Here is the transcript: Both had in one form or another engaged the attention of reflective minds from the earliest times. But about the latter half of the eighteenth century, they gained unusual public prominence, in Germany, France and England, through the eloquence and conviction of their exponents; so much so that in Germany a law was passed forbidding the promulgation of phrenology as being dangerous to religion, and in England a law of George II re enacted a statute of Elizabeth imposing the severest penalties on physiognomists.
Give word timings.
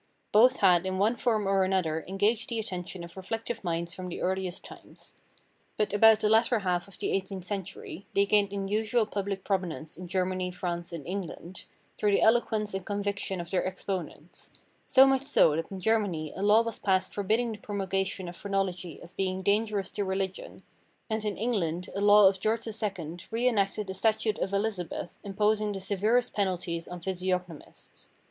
Both 0.31 0.61
had 0.61 0.87
in 0.87 0.97
one 0.97 1.15
form 1.15 1.47
or 1.47 1.63
another 1.63 2.03
engaged 2.07 2.49
the 2.49 2.57
attention 2.57 3.03
of 3.03 3.15
reflective 3.15 3.63
minds 3.63 3.93
from 3.93 4.09
the 4.09 4.19
earliest 4.19 4.65
times. 4.65 5.13
But 5.77 5.93
about 5.93 6.21
the 6.21 6.27
latter 6.27 6.57
half 6.57 6.87
of 6.87 6.97
the 6.97 7.11
eighteenth 7.11 7.43
century, 7.43 8.07
they 8.15 8.25
gained 8.25 8.51
unusual 8.51 9.05
public 9.05 9.43
prominence, 9.43 9.97
in 9.97 10.07
Germany, 10.07 10.49
France 10.49 10.91
and 10.91 11.05
England, 11.05 11.65
through 11.99 12.13
the 12.13 12.21
eloquence 12.23 12.73
and 12.73 12.83
conviction 12.83 13.39
of 13.39 13.51
their 13.51 13.63
exponents; 13.63 14.49
so 14.87 15.05
much 15.05 15.27
so 15.27 15.55
that 15.55 15.69
in 15.69 15.79
Germany 15.79 16.33
a 16.35 16.41
law 16.41 16.61
was 16.63 16.79
passed 16.79 17.13
forbidding 17.13 17.51
the 17.51 17.59
promulgation 17.59 18.27
of 18.27 18.35
phrenology 18.35 18.99
as 19.03 19.13
being 19.13 19.43
dangerous 19.43 19.91
to 19.91 20.03
religion, 20.03 20.63
and 21.11 21.23
in 21.25 21.37
England 21.37 21.91
a 21.95 22.01
law 22.01 22.27
of 22.27 22.39
George 22.39 22.65
II 22.65 23.17
re 23.29 23.47
enacted 23.47 23.87
a 23.87 23.93
statute 23.93 24.39
of 24.39 24.51
Elizabeth 24.51 25.19
imposing 25.23 25.71
the 25.71 25.79
severest 25.79 26.33
penalties 26.33 26.87
on 26.87 26.99
physiognomists. 26.99 28.09